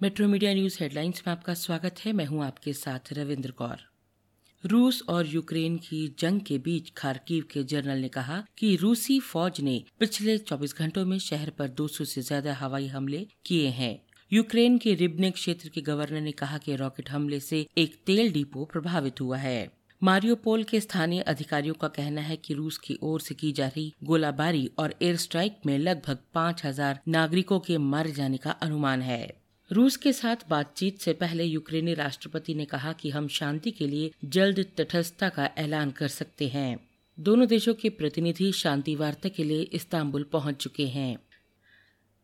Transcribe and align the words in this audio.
Metro 0.00 0.26
media 0.28 0.52
news 0.54 0.76
headlines 0.80 1.22
में 1.26 1.30
आपका 1.32 1.54
स्वागत 1.54 1.98
है। 1.98 2.12
मैं 2.12 2.24
हूँ 2.26 2.42
आपके 2.44 2.72
साथ 2.72 3.12
रविंद्र 3.12 3.50
कौर। 3.50 3.78
रूस 4.64 5.02
और 5.08 5.26
यूक्रेन 5.26 5.76
की 5.78 5.98
जंग 6.18 6.40
के 6.40 6.56
बीच 6.58 6.90
खारकीव 6.96 7.44
के 7.50 7.62
जनरल 7.64 7.98
ने 7.98 8.08
कहा 8.08 8.42
कि 8.58 8.74
रूसी 8.76 9.18
फौज 9.20 9.60
ने 9.60 9.82
पिछले 10.00 10.36
24 10.40 10.74
घंटों 10.78 11.04
में 11.04 11.18
शहर 11.18 11.50
पर 11.50 11.68
200 11.70 12.04
से 12.04 12.22
ज़्यादा 12.22 12.54
हवाई 12.54 12.86
हमले 12.86 13.26
किए 13.46 13.68
हैं। 13.70 13.98
यूक्रेन 14.32 14.78
के 14.78 14.94
रिबने 14.94 15.30
क्षेत्र 15.30 15.68
के 15.68 15.80
गवर्नर 15.80 16.20
ने 16.20 16.32
कहा 16.32 16.58
कि 16.58 16.76
रॉकेट 16.76 17.10
हमले 17.10 17.40
से 17.40 17.66
एक 17.78 18.00
तेल 18.06 18.32
डिपो 18.32 18.64
प्रभावित 18.64 19.20
हुआ 19.20 19.38
है। 19.38 19.70
मारियोपोल 20.02 20.64
के 20.64 20.80
स्थानीय 20.80 21.20
अधिकारियों 21.24 21.74
का 21.74 21.88
कहना 21.88 22.20
है 22.20 22.36
कि 22.36 22.54
रूस 22.54 22.78
की 22.78 22.98
ओर 23.02 23.20
से 23.20 23.34
की 23.34 23.52
जा 23.52 23.66
रही 23.66 23.92
गोलाबारी 24.04 24.70
और 24.78 24.94
एयर 25.02 25.16
स्ट्राइक 25.18 25.60
में 25.66 25.76
लगभग 25.78 26.24
पाँच 26.34 26.64
हज़ार 26.64 27.00
नागरिकों 27.08 27.60
के 27.60 27.78
मर 27.78 28.10
जाने 28.12 28.36
का 28.36 28.50
अनुमान 28.50 29.02
है। 29.02 29.39
रूस 29.72 29.96
के 29.96 30.12
साथ 30.12 30.36
बातचीत 30.48 30.98
से 30.98 31.12
पहले 31.12 31.44
यूक्रेनी 31.44 31.94
राष्ट्रपति 31.94 32.54
ने 32.54 32.64
कहा 32.64 32.92
कि 32.92 33.10
हम 33.10 33.28
शांति 33.28 33.70
के 33.70 33.86
लिए 33.86 34.10
जल्द 34.24 34.66
तटस्थता 34.76 35.28
का 35.28 35.50
ऐलान 35.58 35.90
कर 35.90 36.08
सकते 36.08 36.48
हैं। 36.48 36.88
दोनों 37.20 37.46
देशों 37.46 37.74
के 37.74 37.88
प्रतिनिधि 37.88 38.52
शांति 38.52 38.94
वार्ता 38.94 39.28
के 39.28 39.44
लिए 39.44 39.62
इस्तांबुल 39.62 40.22
पहुँच 40.22 40.56
चुके 40.56 40.86
हैं। 40.86 41.18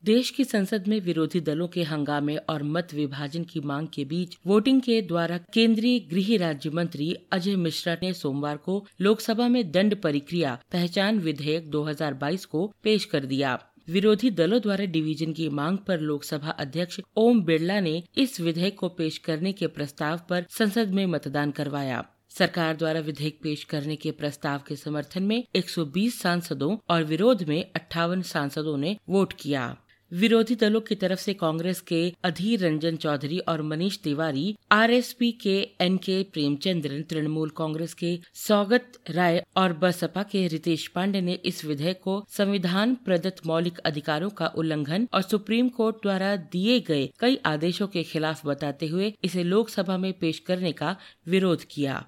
देश 0.04 0.30
की 0.30 0.44
संसद 0.44 0.86
में 0.86 1.00
विरोधी 1.00 1.40
दलों 1.40 1.68
के 1.68 1.82
हंगामे 1.82 2.36
और 2.36 2.62
मत 2.62 2.94
विभाजन 2.94 3.44
की 3.44 3.60
मांग 3.60 3.88
के 3.94 4.04
बीच 4.04 4.38
वोटिंग 4.46 4.82
के 4.82 5.02
द्वारा 5.02 5.38
केंद्रीय 5.38 6.00
गृह 6.00 6.38
राज्य 6.38 6.70
मंत्री 6.70 7.16
अजय 7.32 7.56
मिश्रा 7.56 7.96
ने 8.02 8.12
सोमवार 8.12 8.56
को 8.56 8.86
लोकसभा 9.00 9.48
में 9.48 9.70
दंड 9.72 10.00
परिक्रिया 10.00 10.62
पहचान 10.72 11.18
विधेयक 11.18 11.70
2022 11.70 12.44
को 12.44 12.72
पेश 12.82 13.04
कर 13.04 13.24
दिया। 13.24 13.64
विरोधी 13.88 14.30
दलों 14.30 14.60
द्वारा 14.60 14.84
डिवीज़न 14.84 15.32
की 15.32 15.48
मांग 15.48 15.78
पर 15.78 16.00
लोकसभा 16.00 16.50
अध्यक्ष 16.50 17.00
ओम 17.16 17.42
बिरला 17.42 17.80
ने 17.80 18.02
इस 18.18 18.40
विधेयक 18.40 18.78
को 18.78 18.88
पेश 18.88 19.18
करने 19.18 19.52
के 19.52 19.66
प्रस्ताव 19.66 20.20
पर 20.28 20.46
संसद 20.50 20.90
में 20.90 21.06
मतदान 21.06 21.50
करवाया। 21.50 22.04
सरकार 22.30 22.76
द्वारा 22.76 23.00
विधेयक 23.00 23.38
पेश 23.42 23.64
करने 23.64 23.96
के 23.96 24.10
प्रस्ताव 24.10 24.60
के 24.68 24.76
समर्थन 24.76 25.22
में 25.22 25.44
120 25.56 26.20
सांसदों 26.20 26.76
और 26.90 27.04
विरोध 27.04 27.42
में 27.42 27.72
अट्ठावन 27.76 28.22
सांसदों 28.22 28.76
ने 28.76 28.96
वोट 29.08 29.32
किया। 29.32 29.76
विरोधी 30.12 30.54
दलों 30.54 30.80
की 30.80 30.94
तरफ़ 30.94 31.18
से 31.18 31.32
कांग्रेस 31.34 31.80
के 31.80 32.00
अधीर 32.24 32.60
रंजन 32.60 32.96
चौधरी 32.96 33.38
और 33.38 33.62
मनीष 33.62 33.98
तिवारी, 33.98 34.54
आरएसपी 34.72 35.30
के 35.32 35.56
एन 35.80 35.96
के 35.96 36.22
प्रेमचंद्रन 36.22 37.02
तृणमूल 37.02 37.50
कांग्रेस 37.50 37.94
के 37.94 38.18
सौगत 38.34 38.92
राय 39.10 39.42
और 39.56 39.72
बसपा 39.72 40.22
के 40.22 40.46
रितेश 40.48 40.86
पांडे 40.88 41.20
ने 41.20 41.32
इस 41.44 41.64
विधेयक 41.64 42.00
को 42.04 42.24
संविधान 42.28 42.94
प्रदत्त 42.94 43.46
मौलिक 43.46 43.78
अधिकारों 43.78 44.30
का 44.30 44.46
उल्लंघन 44.56 45.08
और 45.14 45.22
सुप्रीम 45.22 45.68
कोर्ट 45.68 45.96
द्वारा 45.96 46.34
दिए 46.52 46.80
गए 46.80 47.06
कई 47.20 47.38
आदेशों 47.46 47.86
के 47.86 48.02
खिलाफ 48.04 48.46
बताते 48.46 48.86
हुए 48.86 49.12
इसे 49.24 49.42
लोकसभा 49.44 49.98
में 49.98 50.12
पेश 50.12 50.38
करने 50.38 50.72
का 50.72 50.96
विरोध 51.28 51.64
किया। 51.70 52.04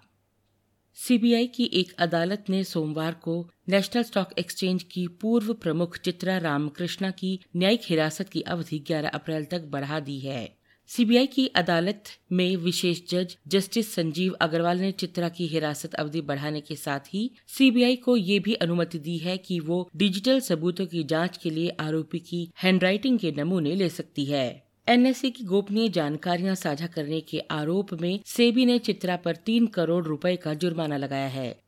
सीबीआई 1.01 1.47
की 1.47 1.65
एक 1.65 1.93
अदालत 1.99 2.45
ने 2.51 2.65
सोमवार 2.65 3.13
को 3.13 3.51
नेशनल 3.69 4.03
स्टॉक 4.03 4.31
एक्सचेंज 4.39 4.83
की 4.83 5.07
पूर्व 5.07 5.53
प्रमुख 5.55 5.99
चित्रा 5.99 6.39
रामकृष्णा 6.39 7.11
की 7.11 7.41
न्यायिक 7.57 7.81
हिरासत 7.85 8.29
की 8.29 8.41
अवधि 8.41 8.79
11 8.79 9.09
अप्रैल 9.09 9.45
तक 9.45 9.63
बढ़ा 9.63 10.01
दी 10.01 10.19
है। 10.19 10.57
सीबीआई 10.87 11.27
की 11.27 11.47
अदालत 11.47 12.05
में 12.33 12.57
विशेष 12.57 13.01
जज 13.11 13.37
जस्टिस 13.49 13.95
संजीव 13.95 14.33
अग्रवाल 14.33 14.79
ने 14.79 14.93
चित्रा 14.93 15.29
की 15.29 15.47
हिरासत 15.47 15.95
अवधि 15.95 16.21
बढ़ाने 16.21 16.61
के 16.61 16.77
साथ 16.77 17.01
ही 17.01 17.31
सीबीआई 17.47 17.97
को 17.97 18.17
ये 18.17 18.39
भी 18.39 18.55
अनुमति 18.55 18.99
दी 18.99 19.19
है 19.19 19.39
कि 19.39 19.61
वो 19.61 19.91
डिजिटल 19.97 20.41
सबूतों 20.41 20.87
की 20.87 21.05
जाँच 21.05 21.37
के 21.37 21.51
लिए 21.51 21.69
आरोपी 21.69 22.19
की 22.19 22.49
हैंडराइटिंग 22.63 23.19
के 23.19 23.33
नमूने 23.33 23.75
ले 23.75 23.89
सकती 23.89 24.25
है। 24.25 24.68
एनएसए 24.89 25.31
की 25.31 25.45
गोपनीय 25.45 25.89
जानकारियाँ 25.89 26.55
साझा 26.55 26.87
करने 26.87 27.21
के 27.21 27.39
आरोप 27.39 27.93
में 28.01 28.21
सेबी 28.27 28.67
ने 28.67 28.79
चित्रा 28.79 29.17
पर 29.17 29.37
तीन 29.37 29.67
करोड़ 29.67 30.05
रुपए 30.05 30.37
का 30.37 30.55
जुर्माना 30.55 30.97
लगाया 30.97 31.27
है। 31.27 31.61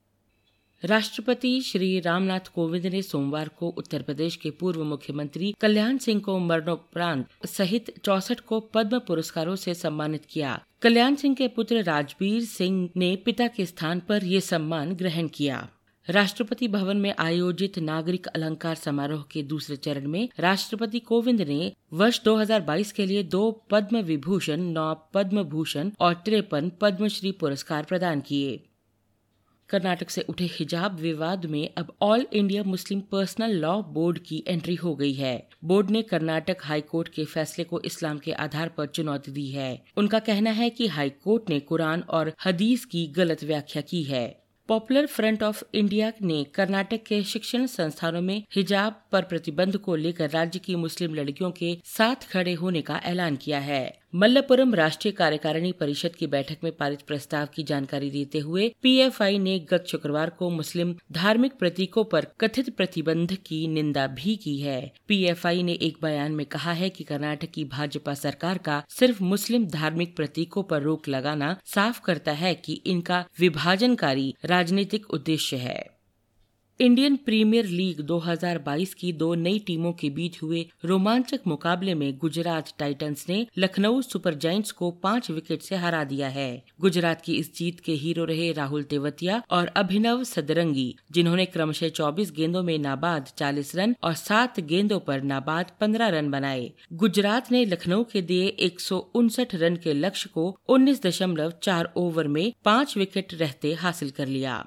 राष्ट्रपति 0.85 1.61
श्री 1.61 2.01
रामनाथ 2.01 2.41
कोविंद 2.55 2.87
ने 2.87 3.03
सोमवार 3.03 3.49
को 3.49 3.69
उत्तर 3.69 4.03
प्रदेश 4.03 4.37
के 4.37 4.51
पूर्व 4.51 4.85
मुख्यमंत्री 4.85 5.55
कल्याण 5.61 5.99
सिंह 5.99 6.21
को 6.21 6.39
मरणोपरांत 6.39 7.47
सहित 7.47 7.95
चौसठ 8.05 8.41
को 8.41 8.61
पद्म 8.61 8.99
पुरस्कारों 8.99 9.57
से 9.57 9.75
सम्मानित 9.75 10.25
किया। 10.25 10.65
कल्याण 10.83 11.15
सिंह 11.15 11.35
के 11.35 11.49
पुत्र 11.49 11.83
राजबीर 11.83 12.45
सिंह 12.45 12.91
ने 12.97 13.17
पिता 13.17 13.47
के 13.47 13.67
स्थान 13.67 14.01
पर 14.01 14.25
ये 14.25 14.41
सम्मान 14.41 14.93
ग्रहण 14.93 15.29
किया। 15.29 15.69
राष्ट्रपति 16.09 16.69
भवन 16.69 16.97
में 16.97 17.15
आयोजित 17.19 17.79
नागरिक 17.79 18.27
अलंकार 18.27 18.75
समारोह 18.75 19.25
के 19.33 19.43
दूसरे 19.43 19.77
चरण 19.77 20.07
में 20.07 20.29
राष्ट्रपति 20.39 20.99
कोविंद 20.99 21.41
ने 21.41 21.73
वर्ष 21.93 22.21
2022 22.25 22.93
के 22.93 23.07
लिए 23.07 23.23
दो 23.23 23.51
पद्म 23.71 24.01
विभूषण 24.01 24.61
नौ 24.61 24.95
पद्म 25.15 25.43
भूषण 25.43 25.91
और 26.01 26.15
तिरपन 26.15 26.73
पद्मश्री 26.81 27.33
पुरस्कार 27.33 27.85
प्रदान 27.85 28.21
किए। 28.21 28.67
कर्नाटक 29.69 30.11
से 30.11 30.21
उठे 30.21 30.45
हिजाब 30.45 30.99
विवाद 31.01 31.47
में 31.47 31.75
अब 31.79 31.97
All 32.03 32.27
India 32.33 32.63
Muslim 32.63 33.01
Personal 33.01 33.51
Law 33.51 33.83
Board 33.83 34.19
की 34.19 34.45
एंट्री 34.47 34.75
हो 34.75 34.95
गई 34.95 35.13
है। 35.13 35.49
बोर्ड 35.65 35.91
ने 35.91 36.03
कर्नाटक 36.03 36.57
हाईकोर्ट 36.63 37.09
के 37.09 37.25
फैसले 37.25 37.65
को 37.65 37.81
इस्लाम 37.81 38.19
के 38.19 38.33
आधार 38.33 38.69
पर 38.69 38.87
चुनौती 38.87 39.33
दी 39.33 39.49
है। 39.49 39.85
उनका 39.97 40.19
कहना 40.19 40.51
है 40.51 40.71
कि 40.71 40.87
हाईकोर्ट 40.87 41.51
ने 41.51 41.61
कुरान 41.61 42.01
और 42.01 42.33
हदीस 42.47 42.85
की 42.85 43.07
गलत 43.07 43.45
व्याख्या 43.45 43.83
की 43.83 44.03
है। 44.03 44.40
पॉपुलर 44.71 45.07
फ्रंट 45.07 45.43
ऑफ़ 45.43 45.63
इंडिया 45.75 46.13
ने 46.23 46.45
कर्नाटक 46.45 47.03
के 47.07 47.23
शिक्षण 47.23 47.67
संस्थानों 47.67 48.21
में 48.21 48.43
हिजाब 48.55 49.03
पर 49.13 49.23
प्रतिबंध 49.23 49.77
को 49.77 49.97
लेकर 49.97 50.31
राज्य 50.31 50.59
की 50.59 50.77
मुस्लिम 50.77 51.15
लड़कियों 51.15 51.51
के 51.51 51.79
साथ 51.85 52.31
खड़े 52.31 52.55
होने 52.55 52.83
का 52.83 53.01
ऐलान 53.05 53.37
किया 53.37 53.59
है। 53.59 54.00
मल्लपुरम 54.15 54.75
राष्ट्रीय 54.75 55.13
कार्यकारिणी 55.13 55.71
परिषद 55.73 56.15
की 56.17 56.27
बैठक 56.27 56.65
में 56.65 56.73
पारित 56.77 57.03
प्रस्ताव 57.03 57.49
की 57.55 57.63
जानकारी 57.63 58.11
देते 58.11 58.39
हुए 58.39 58.69
पीएफआई 58.83 59.39
ने 59.39 59.59
गत 59.59 59.85
शुक्रवार 59.89 60.31
को 60.31 60.49
मुस्लिम 60.51 60.95
धार्मिक 61.13 61.53
प्रतीकों 61.53 62.05
पर 62.05 62.27
कथित 62.41 62.77
प्रतिबंध 62.77 63.33
की 63.47 63.67
निंदा 63.69 64.07
भी 64.07 64.37
की 64.37 64.59
है। 64.59 64.93
पीएफआई 65.09 65.63
ने 65.63 65.73
एक 65.73 65.99
बयान 66.03 66.33
में 66.33 66.45
कहा 66.47 66.73
है 66.73 66.91
कि 66.91 67.05
कर्नाटक 67.05 67.51
की 67.51 67.65
भाजपा 67.65 68.15
सरकार 68.15 68.59
का 68.59 68.83
सिर्फ़ 68.89 69.23
मुस्लिम 69.23 69.67
धार्मिक 69.67 70.17
प्रतीकों 70.17 70.63
पर 70.63 70.83
रोक 70.83 71.09
लगाना 71.09 71.57
साफ़ 71.65 72.01
करता 72.05 72.33
है 72.33 72.55
कि 72.55 72.73
इनका 72.87 73.25
विभाजनकारी 73.41 74.35
राजनीतिक 74.45 75.11
उद्देश्य 75.11 75.57
है। 75.57 76.00
इंडियन 76.81 77.17
प्रीमियर 77.17 77.65
लीग 77.65 78.01
2022 78.01 78.93
की 78.95 79.13
दो 79.13 79.35
नई 79.35 79.59
टीमों 79.59 79.93
के 79.93 80.09
बीच 80.11 80.43
हुए 80.43 80.65
रोमांचक 80.85 81.41
मुकाबले 81.47 81.95
में 81.95 82.17
गुजरात 82.19 82.73
टाइटंस 82.79 83.27
ने 83.29 83.47
लखनऊ 83.59 84.01
सुपर 84.03 84.35
जायंट्स 84.35 84.73
को 84.73 84.91
पाँच 84.91 85.31
विकेट 85.31 85.63
से 85.63 85.77
हरा 85.77 86.03
दिया 86.05 86.29
है। 86.29 86.63
गुजरात 86.81 87.21
की 87.21 87.35
इस 87.35 87.55
जीत 87.57 87.81
के 87.81 87.93
हीरो 87.95 88.25
रहे 88.25 88.53
राहुल 88.53 88.83
तेवतिया 88.83 89.43
और 89.51 89.67
अभिनव 89.67 90.25
सदरंगी, 90.25 90.97
जिन्होंने 91.13 91.47
क्रमशः 91.47 91.89
24 91.89 92.33
गेंदों 92.33 92.63
में 92.63 92.79
नाबाद 92.79 93.29
40 93.37 93.77
रन 93.77 93.95
और 94.03 94.15
सात 94.15 94.61
गेंदों 94.61 95.01
पर 95.01 95.23
नाबाद 95.23 95.73
15 95.81 96.09
रन 96.09 96.31
बनाए। 96.31 96.73
गुजरात 96.93 97.53
ने 97.53 97.65
लखनऊ 97.65 98.05
के 98.05 98.23
दिए 98.23 98.47
एक 98.47 98.81
सौ 98.81 98.99
उनसठ 99.15 99.55
रन 99.55 99.77
के 99.77 99.95
लक्ष्य 99.95 100.31
को 100.35 100.57
उन्नीस 100.69 101.03
दशमलव 101.03 101.53
चार 101.63 101.93
ओवर 101.97 102.29
में 102.29 102.53
पाँच 102.65 102.97
विकेट 102.97 103.35
रहते 103.35 103.75
हासिल 103.75 104.11
कर 104.11 104.27
लिया। 104.27 104.67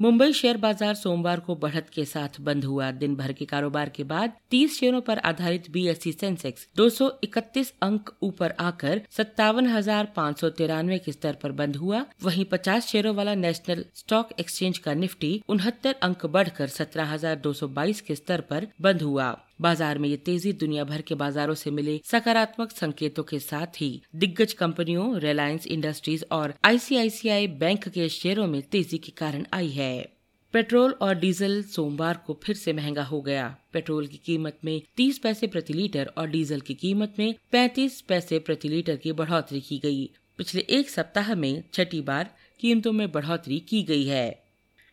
मुंबई 0.00 0.32
शेयर 0.32 0.56
बाज़ार 0.56 0.94
सोमवार 0.94 1.40
को 1.40 1.54
बढ़त 1.54 1.88
के 1.94 2.04
साथ 2.04 2.40
बंद 2.40 2.64
हुआ। 2.64 2.90
दिन 2.90 3.14
भर 3.16 3.32
के 3.32 3.44
कारोबार 3.44 3.88
के 3.88 4.04
बाद 4.04 4.32
30 4.50 4.76
शेयरों 4.78 5.00
पर 5.00 5.18
आधारित 5.30 5.70
बीएससी 5.70 6.12
सेंसेक्स 6.12 6.68
231 6.78 7.72
अंक 7.82 8.10
ऊपर 8.22 8.54
आकर 8.60 9.00
सत्तावन 9.16 9.66
हज़ार 9.66 10.12
पाँच 10.16 10.40
सौ 10.40 10.50
तिरानवे 10.60 10.98
के 10.98 11.12
स्तर 11.12 11.38
पर 11.42 11.52
बंद 11.52 11.76
हुआ। 11.76 12.04
वहीं 12.22 12.44
50 12.52 12.86
शेयरों 12.86 13.14
वाला 13.14 13.34
नेशनल 13.36 13.84
स्टॉक 13.94 14.32
एक्सचेंज 14.40 14.78
का 14.78 14.94
निफ्टी 14.94 15.32
उनहत्तर 15.48 15.96
अंक 16.02 16.26
बढ़कर 16.28 16.66
सत्रह 16.68 17.12
हज़ार 17.14 17.36
दो 17.38 17.52
सौ 17.52 17.68
बाईस 17.70 18.00
के 18.00 18.14
स्तर 18.14 18.40
पर 18.50 18.68
बंद 18.80 19.02
हुआ। 19.02 19.30
बाज़ार 19.60 19.98
में 19.98 20.08
ये 20.08 20.16
तेज़ी 20.16 20.52
दुनिया 20.52 20.84
भर 20.84 21.00
के 21.00 21.14
बाजारों 21.14 21.54
से 21.54 21.70
मिले 21.70 22.00
सकारात्मक 22.04 22.70
संकेतों 22.70 23.22
के 23.22 23.38
साथ 23.38 23.66
ही 23.80 24.02
दिग्गज 24.14 24.52
कंपनियों 24.52 25.18
रिलायंस 25.18 25.66
इंडस्ट्रीज़ 25.66 26.24
और 26.32 26.54
आईसीआईसीआई 26.64 27.46
बैंक 27.46 27.88
के 27.88 28.08
शेयरों 28.08 28.46
में 28.46 28.62
तेज़ी 28.62 28.98
के 28.98 29.12
कारण 29.12 29.44
आई 29.52 29.68
है। 29.68 30.18
पेट्रोल 30.52 30.92
और 30.92 31.14
डीजल 31.14 31.62
सोमवार 31.62 32.22
को 32.26 32.40
फिर 32.44 32.56
से 32.56 32.72
महँगा 32.72 33.02
हो 33.04 33.20
गया। 33.20 33.56
पेट्रोल 33.72 34.06
की 34.06 34.16
कीमत 34.16 34.58
में 34.64 34.82
30 34.96 35.18
पैसे 35.18 35.46
प्रति 35.46 35.72
लीटर 35.72 36.12
और 36.18 36.28
डीजल 36.28 36.60
की 36.60 36.74
कीमत 36.74 37.14
में 37.18 37.34
35 37.52 38.00
पैसे 38.00 38.38
प्रति 38.38 38.68
लीटर 38.68 38.96
की 38.96 39.12
बढ़ोतरी 39.12 39.60
की 39.60 39.78
गई। 39.78 40.10
पिछले 40.38 40.66
एक 40.70 40.90
सप्ताह 40.90 41.34
में 41.34 41.62
छठी 41.72 42.00
बार 42.00 42.34
कीमतों 42.60 42.92
में 42.92 43.12
बढ़ोतरी 43.12 43.58
की 43.60 43.82
गई 43.82 44.04
है। 44.04 44.47